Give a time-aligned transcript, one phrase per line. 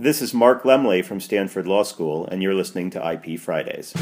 [0.00, 3.92] This is Mark Lemley from Stanford Law School, and you're listening to IP Fridays.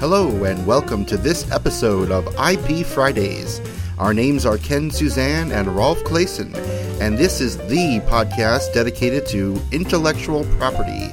[0.00, 3.60] Hello, and welcome to this episode of IP Fridays.
[3.98, 6.54] Our names are Ken Suzan and Rolf Claessen,
[7.02, 11.12] and this is the podcast dedicated to intellectual property.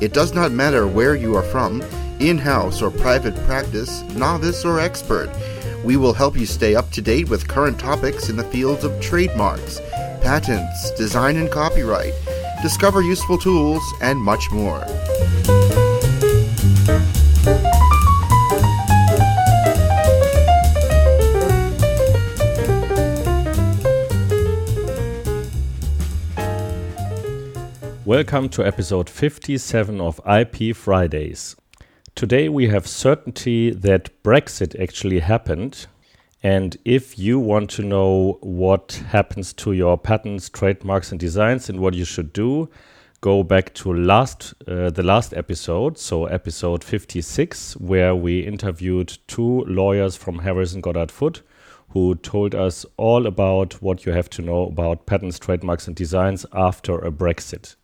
[0.00, 1.82] It does not matter where you are from,
[2.20, 5.30] in house or private practice, novice or expert.
[5.84, 8.98] We will help you stay up to date with current topics in the fields of
[9.02, 9.78] trademarks,
[10.20, 12.14] patents, design and copyright,
[12.62, 14.84] discover useful tools, and much more.
[28.04, 31.54] Welcome to episode 57 of IP Fridays.
[32.16, 35.86] Today we have certainty that Brexit actually happened.
[36.42, 41.80] And if you want to know what happens to your patents, trademarks, and designs and
[41.80, 42.70] what you should do,
[43.20, 49.64] go back to last uh, the last episode, so episode 56, where we interviewed two
[49.66, 51.42] lawyers from Harrison Goddard Foote
[51.90, 56.46] who told us all about what you have to know about patents, trademarks, and designs
[56.52, 57.74] after a Brexit.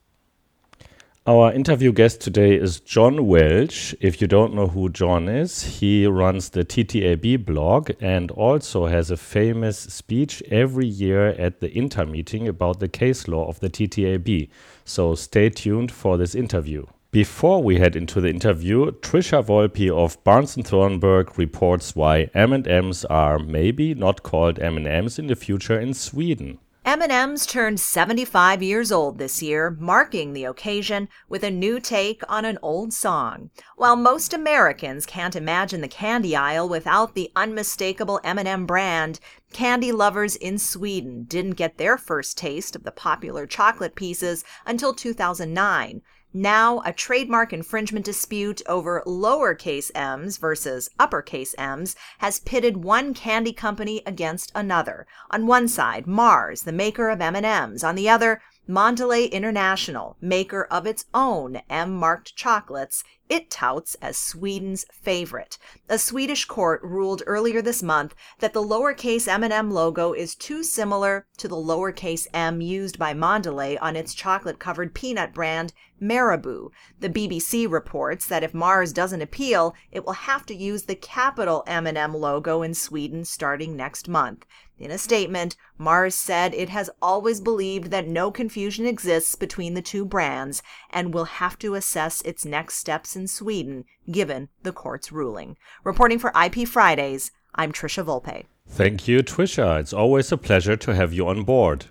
[1.28, 3.96] Our interview guest today is John Welch.
[4.00, 9.10] If you don't know who John is, he runs the TTAB blog and also has
[9.10, 13.68] a famous speech every year at the INTA meeting about the case law of the
[13.68, 14.48] TTAB.
[14.84, 16.86] So stay tuned for this interview.
[17.10, 23.04] Before we head into the interview, Trisha Volpe of Barnes & Thornburg reports why M&Ms
[23.06, 26.58] are maybe not called M&Ms in the future in Sweden.
[26.86, 32.44] M&M's turned 75 years old this year, marking the occasion with a new take on
[32.44, 33.50] an old song.
[33.74, 39.18] While most Americans can't imagine the candy aisle without the unmistakable M&M brand,
[39.52, 44.94] candy lovers in Sweden didn't get their first taste of the popular chocolate pieces until
[44.94, 46.02] 2009.
[46.38, 53.54] Now, a trademark infringement dispute over lowercase m's versus uppercase m's has pitted one candy
[53.54, 55.06] company against another.
[55.30, 57.82] On one side, Mars, the maker of M&Ms.
[57.82, 64.84] On the other, Mondelez International, maker of its own M-marked chocolates, it touts as Sweden's
[64.92, 65.56] favorite.
[65.88, 71.26] A Swedish court ruled earlier this month that the lowercase M&M logo is too similar
[71.36, 76.70] to the lowercase m used by Mondelez on its chocolate-covered peanut brand Marabou.
[77.00, 81.62] The BBC reports that if Mars doesn't appeal, it will have to use the capital
[81.66, 84.44] M&M logo in Sweden starting next month.
[84.78, 89.80] In a statement, Mars said it has always believed that no confusion exists between the
[89.80, 95.10] two brands and will have to assess its next steps in Sweden given the court's
[95.10, 95.56] ruling.
[95.82, 98.44] Reporting for IP Fridays, I'm Trisha Volpe.
[98.68, 99.80] Thank you, Trisha.
[99.80, 101.86] It's always a pleasure to have you on board.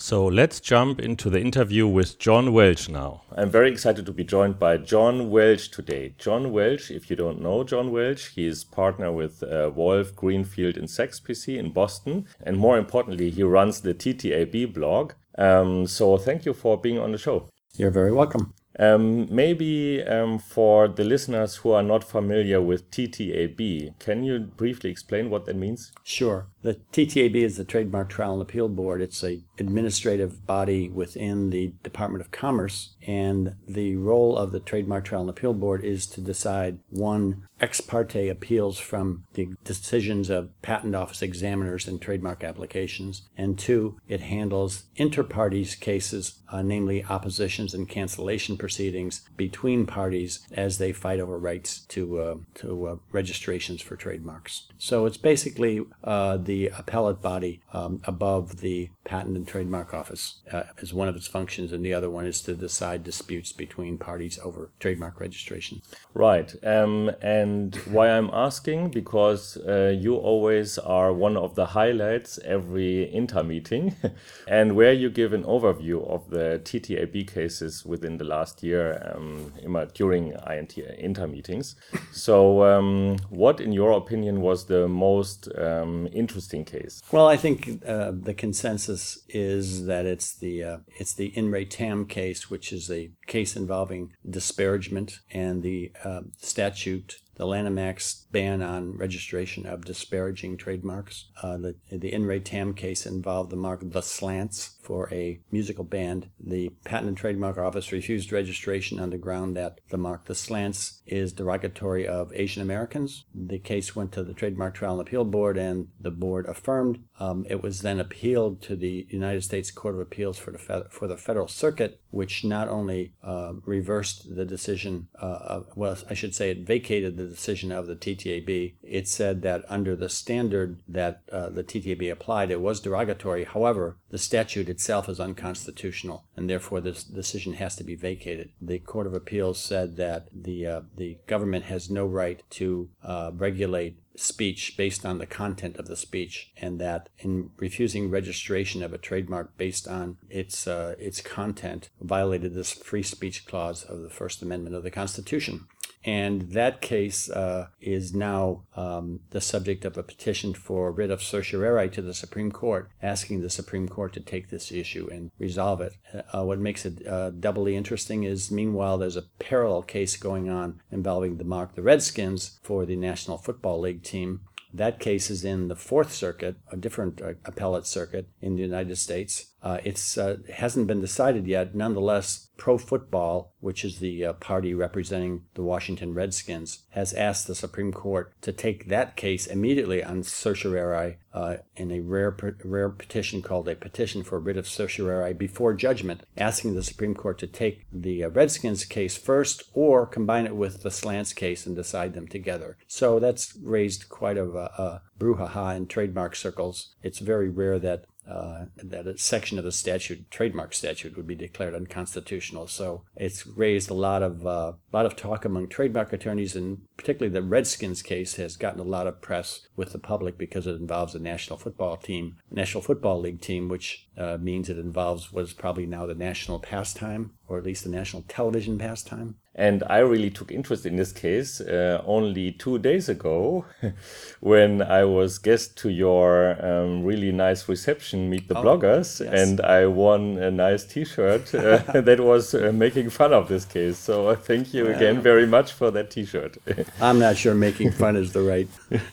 [0.00, 3.22] So let's jump into the interview with John Welch now.
[3.32, 6.14] I'm very excited to be joined by John Welch today.
[6.18, 10.76] John Welch, if you don't know John Welch, he is partner with uh, Wolf Greenfield
[10.76, 12.28] and Sachs PC in Boston.
[12.40, 15.14] And more importantly, he runs the TTAB blog.
[15.36, 17.48] Um, so thank you for being on the show.
[17.74, 18.54] You're very welcome.
[18.78, 24.90] Um, maybe um, for the listeners who are not familiar with TTAB, can you briefly
[24.90, 25.90] explain what that means?
[26.04, 26.46] Sure.
[26.62, 29.00] The TTAB is the Trademark Trial and Appeal Board.
[29.00, 35.04] It's a administrative body within the Department of Commerce, and the role of the Trademark
[35.04, 40.50] Trial and Appeal Board is to decide one ex parte appeals from the decisions of
[40.62, 47.04] patent office examiners in trademark applications, and two, it handles inter partes cases, uh, namely
[47.04, 52.96] oppositions and cancellation proceedings between parties as they fight over rights to uh, to uh,
[53.12, 54.68] registrations for trademarks.
[54.78, 60.62] So it's basically uh, the appellate body um, above the Patent and Trademark Office uh,
[60.80, 64.38] as one of its functions, and the other one is to decide disputes between parties
[64.42, 65.82] over trademark registration.
[66.14, 66.54] Right.
[66.64, 73.04] Um, and why I'm asking because uh, you always are one of the highlights every
[73.12, 73.94] INTA meeting,
[74.48, 79.52] and where you give an overview of the TTAB cases within the last year um,
[79.92, 81.76] during INT INTA meetings.
[82.10, 86.06] So, um, what, in your opinion, was the most um,
[86.38, 87.02] interesting case?
[87.10, 91.64] Well, I think uh, the consensus is that it's the uh, it's the In re
[91.64, 98.26] Tam case, which is a case involving disparagement and the uh, statute the Lanham Act's
[98.32, 101.26] ban on registration of disparaging trademarks.
[101.42, 105.84] Uh, the the In re Tam case involved the mark The Slants for a musical
[105.84, 106.30] band.
[106.40, 111.02] The Patent and Trademark Office refused registration on the ground that the mark The Slants
[111.06, 113.26] is derogatory of Asian Americans.
[113.34, 117.44] The case went to the Trademark Trial and Appeal Board, and the board affirmed Um,
[117.50, 121.08] it was then appealed to the United States Court of Appeals for the Fe- for
[121.08, 126.50] the Federal Circuit, which not only uh, reversed the decision, uh, well, I should say
[126.50, 128.74] it vacated the decision of the TTAB.
[128.88, 133.44] It said that under the standard that uh, the TTAB applied, it was derogatory.
[133.44, 138.50] However, the statute itself is unconstitutional, and therefore this decision has to be vacated.
[138.60, 143.30] The Court of Appeals said that the uh, the government has no right to uh,
[143.34, 148.92] regulate speech based on the content of the speech, and that in refusing registration of
[148.92, 154.10] a trademark based on its uh, its content violated this free speech clause of the
[154.10, 155.66] First Amendment of the Constitution.
[156.04, 161.22] And that case uh, is now um, the subject of a petition for writ of
[161.22, 165.80] certiorari to the Supreme Court, asking the Supreme Court to take this issue and resolve
[165.80, 165.94] it.
[166.32, 170.80] Uh, what makes it uh, doubly interesting is, meanwhile, there's a parallel case going on
[170.90, 174.40] involving the mark the Redskins for the National Football League team.
[174.72, 178.96] That case is in the Fourth Circuit, a different uh, appellate circuit in the United
[178.96, 179.52] States.
[179.62, 181.74] Uh, it's uh, hasn't been decided yet.
[181.74, 187.54] Nonetheless, Pro Football, which is the uh, party representing the Washington Redskins, has asked the
[187.54, 193.42] Supreme Court to take that case immediately on certiorari uh, in a rare rare petition
[193.42, 197.86] called a petition for writ of certiorari before judgment, asking the Supreme Court to take
[197.92, 202.28] the uh, Redskins case first or combine it with the Slants case and decide them
[202.28, 202.76] together.
[202.86, 206.94] So that's raised quite a, a brouhaha in trademark circles.
[207.02, 211.34] It's very rare that uh, that a section of the statute, trademark statute, would be
[211.34, 212.66] declared unconstitutional.
[212.66, 217.32] So it's raised a lot of uh, lot of talk among trademark attorneys, and particularly
[217.32, 221.14] the Redskins case has gotten a lot of press with the public because it involves
[221.14, 225.52] a national football team, National Football League team, which uh, means it involves what is
[225.52, 229.36] probably now the national pastime, or at least the national television pastime.
[229.54, 233.64] And I really took interest in this case uh, only two days ago
[234.40, 239.40] when I was guest to your um, really nice reception, Meet the oh, Bloggers, yes.
[239.42, 243.64] and I won a nice t shirt uh, that was uh, making fun of this
[243.64, 243.98] case.
[243.98, 246.58] So thank you again very much for that t shirt.
[247.00, 248.68] I'm not sure making fun is the right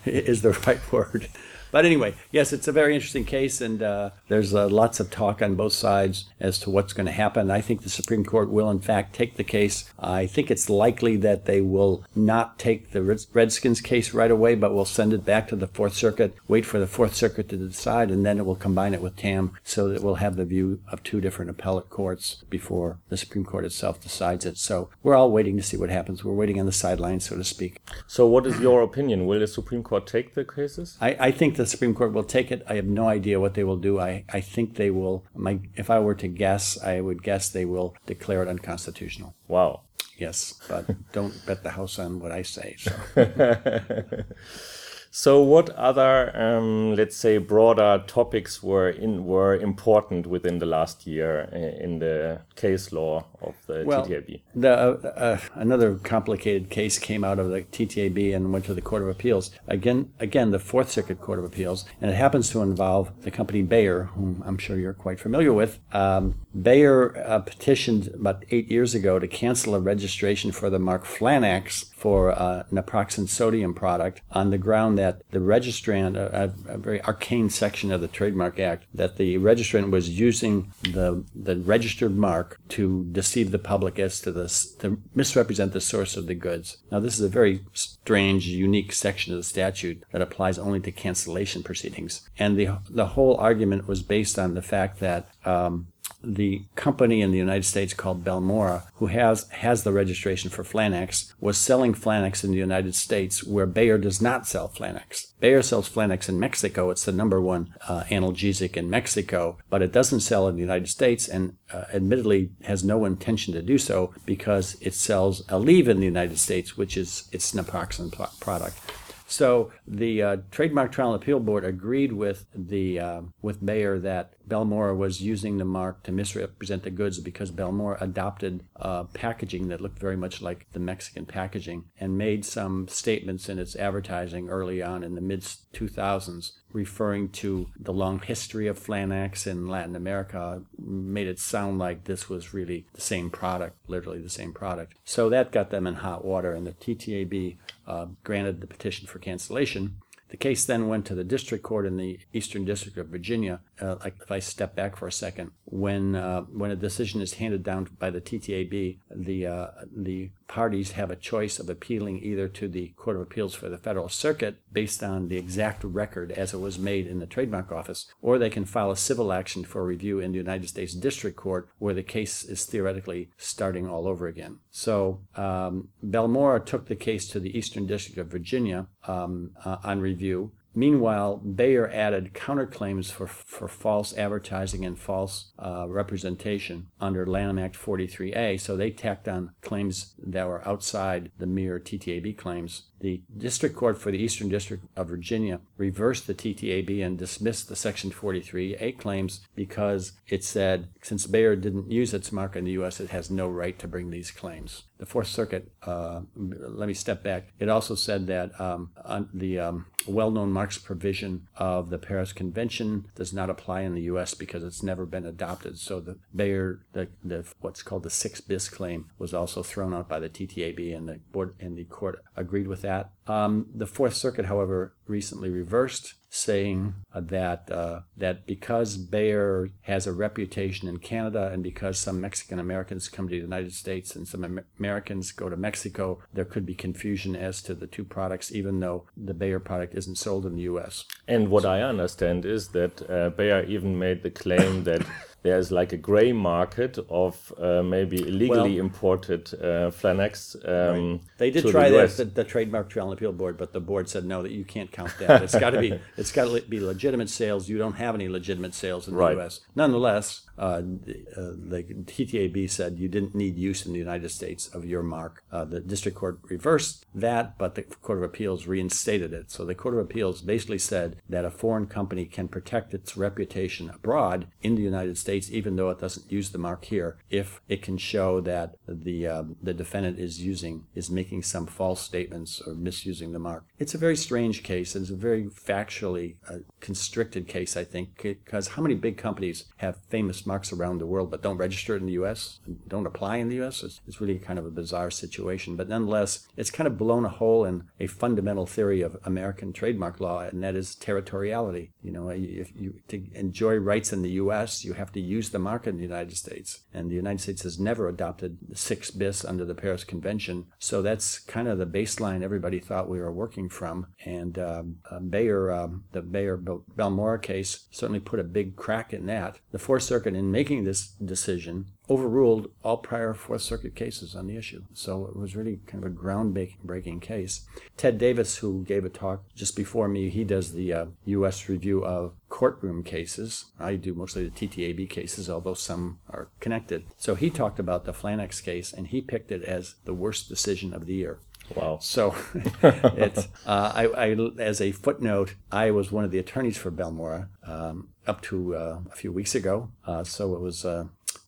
[0.05, 1.27] is the right word.
[1.75, 5.41] But anyway, yes, it's a very interesting case, and uh, there's uh, lots of talk
[5.41, 7.51] on both sides as to what's going to happen.
[7.51, 9.91] I think the Supreme Court will, in fact, take the case.
[9.99, 14.73] I think it's likely that they will not take the Redskins case right away, but
[14.73, 18.09] will send it back to the Fourth Circuit, wait for the Fourth Circuit to decide,
[18.09, 21.03] and then it will combine it with TAM so that we'll have the view of
[21.03, 24.57] two different appellate courts before the Supreme Court itself decides it.
[24.57, 26.23] So we're all waiting to see what happens.
[26.23, 27.81] We're waiting on the sidelines, so to speak.
[28.07, 29.25] So, what is your opinion?
[29.25, 30.97] Will the Supreme Court take the cases?
[31.01, 32.61] I, I think the the Supreme Court will take it.
[32.67, 33.99] I have no idea what they will do.
[33.99, 35.25] I, I think they will.
[35.33, 39.35] My, if I were to guess, I would guess they will declare it unconstitutional.
[39.47, 39.81] Wow.
[40.15, 42.75] Yes, but don't bet the house on what I say.
[42.77, 42.93] So.
[45.17, 51.07] So, what other, um, let's say, broader topics were in were important within the last
[51.07, 51.43] year
[51.79, 54.41] in the case law of the well, TTAB?
[54.55, 58.81] The, uh, uh, another complicated case came out of the TTAB and went to the
[58.81, 59.51] Court of Appeals.
[59.69, 63.61] Again, again, the Fourth Circuit Court of Appeals, and it happens to involve the company
[63.61, 65.79] Bayer, whom I'm sure you're quite familiar with.
[65.93, 71.05] Um, Bayer uh, petitioned about eight years ago to cancel a registration for the mark
[71.05, 77.01] Flanax for uh, naproxen sodium product on the ground that the registrant, a, a, very
[77.01, 82.59] arcane section of the Trademark Act, that the registrant was using the the registered mark
[82.69, 86.77] to deceive the public as to this, to misrepresent the source of the goods.
[86.91, 90.91] Now, this is a very strange, unique section of the statute that applies only to
[90.91, 95.87] cancellation proceedings, and the the whole argument was based on the fact that um,
[96.23, 101.33] the company in the United States called Belmora, who has has the registration for Flanax,
[101.39, 105.33] was selling Flanax in the United States, where Bayer does not sell Flanax.
[105.39, 109.91] Bayer sells Flanax in Mexico; it's the number one uh, analgesic in Mexico, but it
[109.91, 114.13] doesn't sell in the United States, and uh, admittedly has no intention to do so
[114.25, 118.79] because it sells Aleve in the United States, which is its naproxen product.
[119.27, 124.34] So the uh, Trademark Trial and Appeal Board agreed with the uh, with Bayer that
[124.47, 129.81] Belmora was using the mark to misrepresent the goods because Belmora adopted uh, packaging that
[129.81, 134.81] looked very much like the Mexican packaging and made some statements in its advertising early
[134.81, 135.41] on in the mid
[135.73, 142.03] 2000s referring to the long history of Flanax in Latin America, made it sound like
[142.03, 144.93] this was really the same product, literally the same product.
[145.05, 149.19] So that got them in hot water, and the TTAB uh, granted the petition for
[149.19, 149.95] cancellation.
[150.29, 153.97] The case then went to the district court in the Eastern District of Virginia, uh,
[154.03, 157.63] like if I step back for a second, when uh, when a decision is handed
[157.63, 162.67] down by the TTAB, the uh, the parties have a choice of appealing either to
[162.67, 166.59] the Court of Appeals for the Federal Circuit based on the exact record as it
[166.59, 170.19] was made in the trademark office, or they can file a civil action for review
[170.19, 174.59] in the United States District Court where the case is theoretically starting all over again.
[174.71, 179.99] So um, Belmora took the case to the Eastern District of Virginia um, uh, on
[179.99, 180.51] review.
[180.75, 187.77] Meanwhile, Bayer added counterclaims for, for false advertising and false uh, representation under Lanham Act
[187.77, 188.59] 43A.
[188.59, 192.83] So they tacked on claims that were outside the mere TTAB claims.
[192.99, 197.75] The District Court for the Eastern District of Virginia reversed the TTAB and dismissed the
[197.75, 202.99] Section 43A claims because it said since Bayer didn't use its mark in the U.S.,
[202.99, 204.83] it has no right to bring these claims.
[204.97, 207.49] The Fourth Circuit, uh, let me step back.
[207.59, 208.91] It also said that um,
[209.33, 214.33] the um, well-known marks provision of the Paris Convention does not apply in the U.S.
[214.33, 215.77] because it's never been adopted.
[215.77, 220.07] So the Bayer, the, the what's called the six bis claim, was also thrown out
[220.07, 223.11] by the TTAB, and the board and the court agreed with that.
[223.27, 230.05] Um, the Fourth Circuit, however, recently reversed, saying uh, that uh, that because Bayer has
[230.05, 234.27] a reputation in Canada and because some Mexican Americans come to the United States and
[234.27, 238.53] some Amer- Americans go to Mexico, there could be confusion as to the two products,
[238.53, 241.05] even though the Bayer product isn't sold in the U.S.
[241.27, 245.05] And what I understand is that uh, Bayer even made the claim that
[245.45, 250.55] there's like a gray market of uh, maybe illegally well, imported uh, Flanax.
[250.67, 251.21] Um, right.
[251.37, 254.25] They did try the the, the, trademark trial and appeal board, but the board said
[254.25, 255.43] no, that you can't count that.
[255.43, 257.69] It's got to be it's got to be legitimate sales.
[257.69, 259.35] You don't have any legitimate sales in the right.
[259.35, 259.61] U.S.
[259.75, 264.67] Nonetheless, uh, the, uh, the, TTAB said you didn't need use in the United States
[264.69, 265.43] of your mark.
[265.51, 269.51] Uh, the district court reversed that, but the Court of Appeals reinstated it.
[269.51, 273.89] So the Court of Appeals basically said that a foreign company can protect its reputation
[273.89, 277.81] abroad in the United States, even though it doesn't use the mark here, if it
[277.81, 282.73] can show that the um, the defendant is using is making some false statements or
[282.73, 283.65] misusing the mark.
[283.79, 284.95] It's a very strange case.
[284.95, 289.97] It's a very factually uh, constricted case, I think, because how many big companies have
[290.09, 293.49] famous marks around the world but don't register it in the U.S., don't apply in
[293.49, 293.83] the U.S.
[293.83, 295.75] It's, it's, really kind of a bizarre situation.
[295.75, 300.19] But nonetheless, it's kind of blown a hole in a fundamental theory of American trademark
[300.19, 301.89] law, and that is territoriality.
[302.01, 305.59] You know, if you to enjoy rights in the U.S., you have to use the
[305.59, 309.43] mark in the United States, and the United States has never adopted the six bis
[309.43, 310.67] under the Paris Convention.
[310.79, 314.07] So that's kind of the baseline everybody thought we were working from.
[314.23, 319.25] And um, uh, Bayer, um, the Bayer Belmora case, certainly put a big crack in
[319.25, 319.59] that.
[319.71, 324.57] The Fourth Circuit in making this decision, overruled all prior Fourth Circuit cases on the
[324.57, 324.83] issue.
[324.93, 327.65] So it was really kind of a groundbreaking case.
[327.97, 331.67] Ted Davis, who gave a talk just before me, he does the uh, U.S.
[331.69, 333.65] review of courtroom cases.
[333.79, 337.05] I do mostly the TTAB cases, although some are connected.
[337.17, 340.93] So he talked about the Flanax case, and he picked it as the worst decision
[340.93, 341.39] of the year.
[341.73, 341.97] Wow.
[342.01, 342.35] So
[342.83, 347.47] it's, uh, I, I, as a footnote, I was one of the attorneys for Belmora
[347.65, 349.89] um, up to uh, a few weeks ago.
[350.05, 351.05] Uh, so it was uh,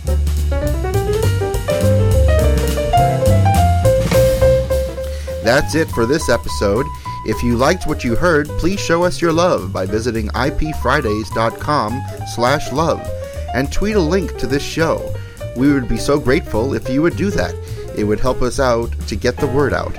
[5.44, 6.86] That's it for this episode.
[7.26, 12.02] If you liked what you heard, please show us your love by visiting ipfridays.com
[12.34, 13.08] slash love
[13.54, 15.14] and tweet a link to this show.
[15.56, 17.54] We would be so grateful if you would do that.
[17.98, 19.96] It would help us out to get the word out.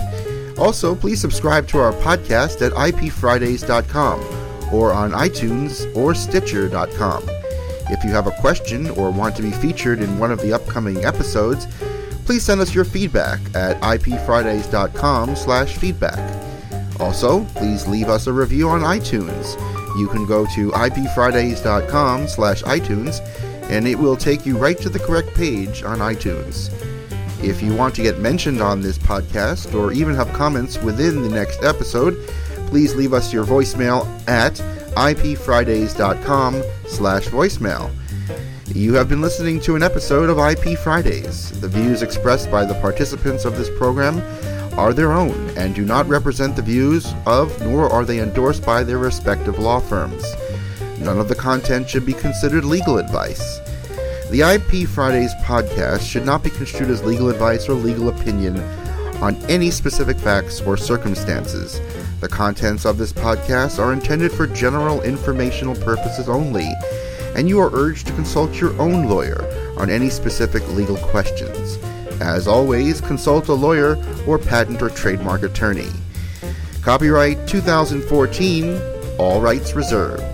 [0.58, 4.20] Also, please subscribe to our podcast at ipfridays.com
[4.72, 7.24] or on iTunes or Stitcher.com.
[7.90, 11.04] If you have a question or want to be featured in one of the upcoming
[11.04, 11.66] episodes,
[12.24, 16.18] please send us your feedback at ipfridays.com slash feedback.
[17.00, 19.58] Also, please leave us a review on iTunes.
[19.98, 23.20] You can go to ipfridays.com slash iTunes
[23.70, 26.70] and it will take you right to the correct page on iTunes.
[27.42, 31.28] If you want to get mentioned on this podcast or even have comments within the
[31.28, 32.26] next episode,
[32.68, 34.54] please leave us your voicemail at
[34.96, 37.90] ipfridays.com slash voicemail.
[38.68, 41.50] You have been listening to an episode of IP Fridays.
[41.60, 44.22] The views expressed by the participants of this program
[44.78, 48.82] are their own and do not represent the views of, nor are they endorsed by
[48.82, 50.24] their respective law firms.
[50.98, 53.58] None of the content should be considered legal advice.
[54.30, 58.58] The IP Fridays podcast should not be construed as legal advice or legal opinion
[59.22, 61.80] on any specific facts or circumstances.
[62.20, 66.72] The contents of this podcast are intended for general informational purposes only,
[67.34, 69.44] and you are urged to consult your own lawyer
[69.78, 71.76] on any specific legal questions.
[72.20, 75.90] As always, consult a lawyer or patent or trademark attorney.
[76.82, 78.80] Copyright 2014,
[79.18, 80.33] all rights reserved.